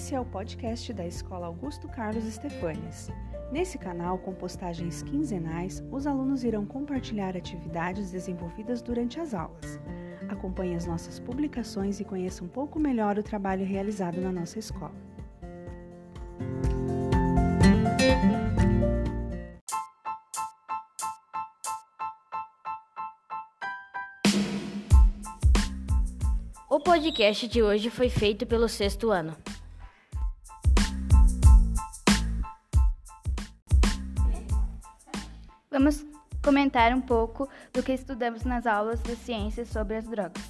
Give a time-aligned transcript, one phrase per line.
[0.00, 3.10] Esse é o podcast da Escola Augusto Carlos Estefanes.
[3.52, 9.78] Nesse canal, com postagens quinzenais, os alunos irão compartilhar atividades desenvolvidas durante as aulas.
[10.26, 14.94] Acompanhe as nossas publicações e conheça um pouco melhor o trabalho realizado na nossa escola.
[26.70, 29.36] O podcast de hoje foi feito pelo sexto ano.
[35.80, 36.04] Vamos
[36.44, 40.42] comentar um pouco do que estudamos nas aulas de ciências sobre as drogas.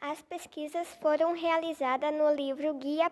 [0.00, 3.10] As pesquisas foram realizadas no livro Guia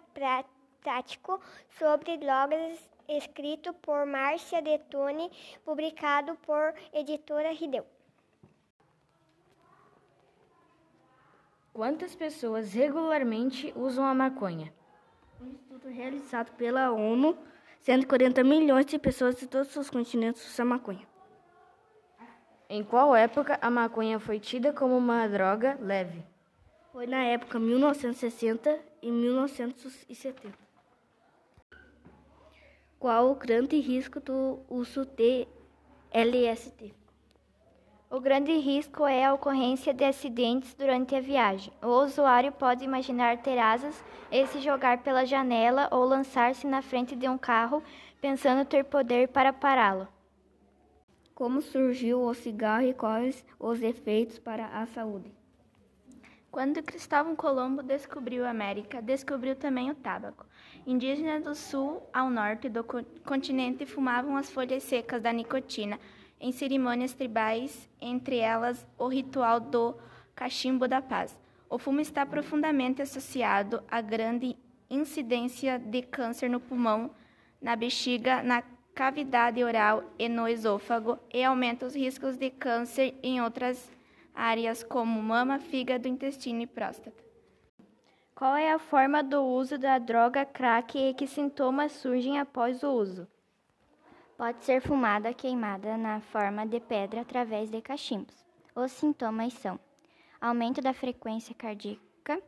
[0.80, 1.40] Prático
[1.76, 5.32] sobre Drogas, escrito por Márcia Detone,
[5.64, 7.84] publicado por Editora Rideu.
[11.72, 14.72] Quantas pessoas regularmente usam a maconha?
[15.44, 17.36] Um estudo realizado pela ONU,
[17.80, 21.06] 140 milhões de pessoas de todos os continentes usam maconha.
[22.66, 26.24] Em qual época a maconha foi tida como uma droga leve?
[26.92, 30.48] Foi na época 1960 e 1970.
[32.98, 35.46] Qual o grande risco do uso de
[36.10, 36.94] LSD?
[38.14, 41.72] O grande risco é a ocorrência de acidentes durante a viagem.
[41.82, 47.16] O usuário pode imaginar ter asas e se jogar pela janela ou lançar-se na frente
[47.16, 47.82] de um carro
[48.20, 50.06] pensando ter poder para pará-lo.
[51.34, 55.32] Como surgiu o cigarro e quais os efeitos para a saúde?
[56.52, 60.46] Quando Cristóvão Colombo descobriu a América, descobriu também o tabaco.
[60.86, 62.84] Indígenas do sul ao norte do
[63.24, 65.98] continente fumavam as folhas secas da nicotina
[66.40, 69.94] em cerimônias tribais, entre elas o ritual do
[70.34, 71.38] cachimbo da paz.
[71.68, 74.56] O fumo está profundamente associado à grande
[74.88, 77.10] incidência de câncer no pulmão,
[77.60, 78.62] na bexiga, na
[78.94, 83.90] cavidade oral e no esôfago e aumenta os riscos de câncer em outras
[84.34, 87.24] áreas como mama, fígado, intestino e próstata.
[88.34, 92.90] Qual é a forma do uso da droga crack e que sintomas surgem após o
[92.90, 93.28] uso?
[94.36, 98.34] Pode ser fumada queimada na forma de pedra através de cachimbos.
[98.74, 99.78] Os sintomas são
[100.40, 102.42] aumento da frequência cardíaca,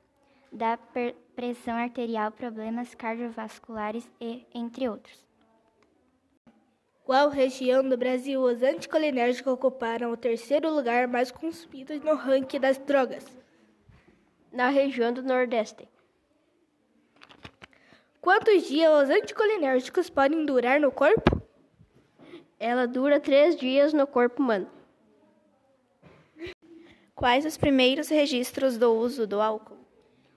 [0.51, 0.77] da
[1.37, 5.25] pressão arterial, problemas cardiovasculares e entre outros.
[7.05, 12.79] Qual região do Brasil os anticolinérgicos ocuparam o terceiro lugar mais consumido no ranking das
[12.79, 13.25] drogas?
[14.51, 15.89] Na região do Nordeste.
[18.21, 21.36] Quantos dias os anticolinérgicos podem durar no corpo?
[22.59, 24.67] Ela dura três dias no corpo humano.
[27.15, 29.77] Quais os primeiros registros do uso do álcool?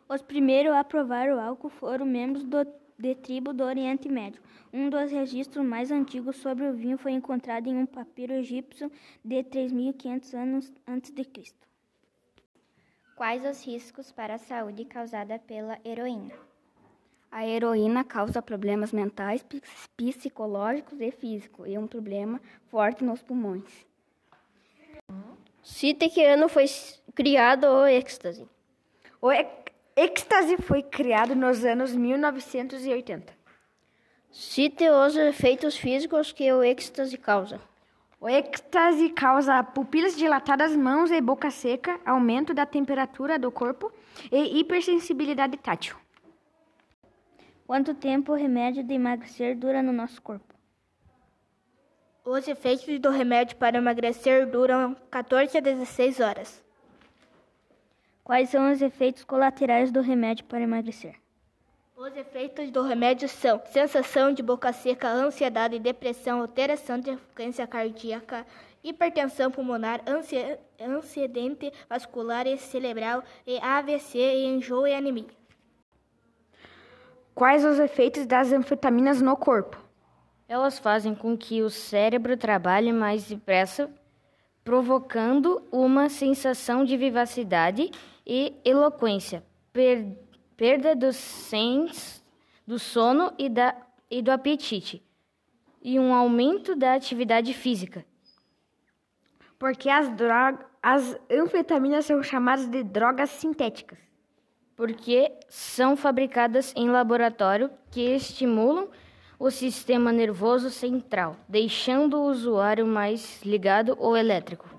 [0.08, 2.66] Os primeiros a provar o álcool foram membros do,
[2.98, 4.42] de tribo do Oriente Médio.
[4.72, 8.92] Um dos registros mais antigos sobre o vinho foi encontrado em um papiro egípcio
[9.24, 11.68] de 3.500 anos antes de Cristo.
[13.16, 16.49] Quais os riscos para a saúde causada pela heroína?
[17.32, 19.46] A heroína causa problemas mentais,
[19.96, 23.86] psicológicos e físicos e um problema forte nos pulmões.
[25.62, 26.66] Cite que ano foi
[27.14, 28.48] criado o êxtase.
[29.22, 29.30] O
[29.96, 33.32] êxtase foi criado nos anos 1980.
[34.32, 37.62] Cite os efeitos físicos que o êxtase causa.
[38.20, 43.92] O êxtase causa pupilas dilatadas, mãos e boca seca, aumento da temperatura do corpo
[44.32, 45.96] e hipersensibilidade tátil.
[47.70, 50.56] Quanto tempo o remédio de emagrecer dura no nosso corpo?
[52.26, 56.64] Os efeitos do remédio para emagrecer duram 14 a 16 horas.
[58.24, 61.14] Quais são os efeitos colaterais do remédio para emagrecer?
[61.96, 68.48] Os efeitos do remédio são sensação de boca seca, ansiedade, depressão, alteração de frequência cardíaca,
[68.84, 70.02] hipertensão pulmonar,
[70.98, 75.39] acidente vascular e cerebral, e AVC, e enjoo e anemia.
[77.34, 79.78] Quais os efeitos das anfetaminas no corpo?
[80.48, 83.90] Elas fazem com que o cérebro trabalhe mais depressa,
[84.64, 87.92] provocando uma sensação de vivacidade
[88.26, 90.06] e eloquência, per
[90.58, 92.22] perda do sens,
[92.68, 93.74] do sono e, da,
[94.12, 95.02] e do apetite,
[95.82, 98.06] e um aumento da atividade física.
[99.58, 100.12] Porque as,
[100.84, 104.09] as anfetaminas são chamadas de drogas sintéticas.
[104.80, 108.88] Porque são fabricadas em laboratório que estimulam
[109.38, 114.79] o sistema nervoso central, deixando o usuário mais ligado ou elétrico.